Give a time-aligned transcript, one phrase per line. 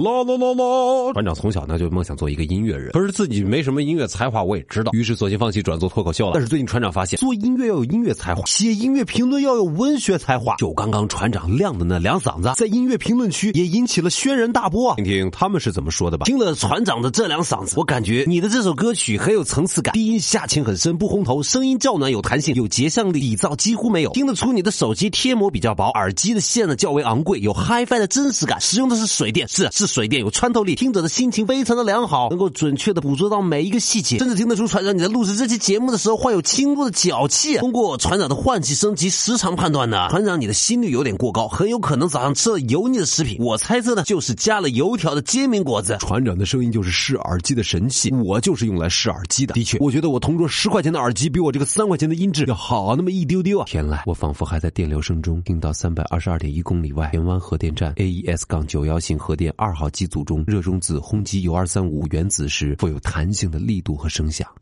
[0.00, 1.12] 啦啦啦啦！
[1.12, 6.32] 船长从小呢就梦想做一个音乐人，可是自己没什么音乐才华，我也知道，于是索性放弃转做脱口秀了。
[6.34, 10.56] 但是最近船长发现，做音乐要有音乐才华，写音乐评论要有文学才华。
[10.56, 14.94] 就刚刚船长亮的那两嗓子，在音乐评论区也引起了轩然大波！
[14.96, 16.24] 听听他们是怎么说的吧。
[16.24, 24.10] 听了船长的这两嗓子，我感觉你的这首歌曲很有层次感，低音下潜很深，不轰头，声音较暖有弹性，有节像力，底噪几乎没有。
[24.12, 29.89] 听得出你的手机贴膜比较薄，耳机的线呢较为昂贵，有 HiFi 的真实感，使用的是水电，是是。
[29.90, 37.58] 水电有穿透力，听者的心情非常的良好，能够准确的捕捉到每一个细节，甚至听得出船长你在录制这期节目的时候患有轻度的脚气。
[37.58, 43.36] 通过船长的换气升级时长判断呢，船长你的心率有点过高，很有可能早上吃了油腻的食品。
[43.40, 45.96] 我猜测呢，就是加了油条的煎饼果子。
[45.98, 49.54] 船长的声音就是试耳机的神器，我就是用来试耳机的。
[49.54, 53.64] 的确，我觉得我同桌十块钱的耳机比我这个三块钱的音质要好那么一丢丢啊！
[53.66, 59.69] 天籁，我仿佛还在电流声中听到三百二十二点一公里外田湾核电站 AES 杠九幺型核电二。
[59.70, 64.52] 二号机组中热中子轰击铀二三五原子时，富有弹性的力度和声响。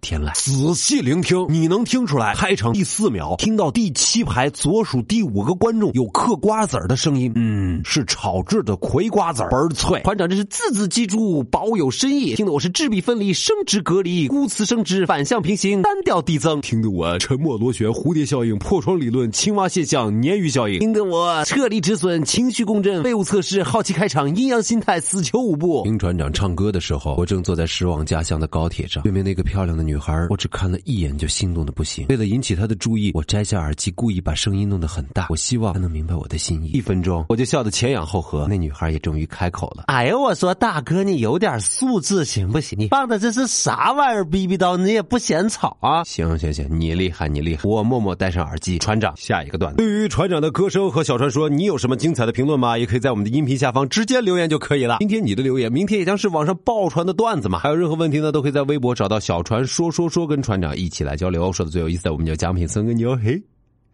[0.00, 2.34] 天籁，仔细聆听，你能听出来？
[2.34, 10.00] 开场第四秒，听到第七排左数第五个观众有嗑瓜子儿的声音，嗯，是炒制的葵瓜子儿，倍儿脆。
[10.00, 25.82] 团长，这是字字记住，保有深意，听得我是质壁分离，生殖隔离，孤词生殖，反向平行，单调递增，听得我沉默螺旋，蝴蝶效应，破窗理论，青蛙现象，鲶鱼效应，听得我撤离止损，情绪共振，废物测试，好奇开场，阴阳心态，死囚舞步。
[25.84, 29.89] 听船长唱歌的时候，我正坐在驶往家乡的高铁上，对面那个漂亮的女。
[29.90, 32.06] 女孩，我只看了一眼就心动的不行。
[32.10, 35.26] 为了引起她的注意，我摘下耳机，故意把声音弄得很大。
[35.30, 36.68] 我希望她能明白我的心意。
[36.68, 38.46] 一分钟，我就笑得前仰后合。
[38.48, 42.78] 那女孩也终于开口了：“哎呦，我说大哥，你有点素质行不行？
[42.78, 44.24] 你放的这是啥玩意儿？
[44.24, 46.04] 逼逼叨，你也不嫌吵啊？
[46.04, 47.62] 行行行，你厉害，你厉害。
[47.64, 48.78] 我默默戴上耳机。
[48.78, 49.78] 船长，下一个段子。
[49.78, 52.78] 对于船长的歌声和小船说，你有什么精彩的评论吗？
[52.78, 54.98] 也可以在我们的音频下方直接留言就可以了。
[55.00, 57.58] 今天你的留言，明天也将是网上爆传的段子嘛。
[57.58, 59.79] 还有任何问题呢，都可以在微博找到小船说。
[59.80, 61.50] 说说说，跟船长一起来交流。
[61.54, 63.18] 说的最有意思的，我们叫奖品送给你哦。
[63.24, 63.42] 嘿，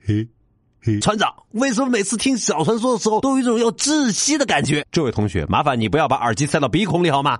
[0.04, 0.26] 嘿，
[0.82, 0.98] 嘿。
[0.98, 4.84] 船长，为什么每次听小船说的时候，都有一种要窒息的感觉？
[4.90, 7.38] 这位同学，麻烦你不要把耳机塞到鼻孔里好吗？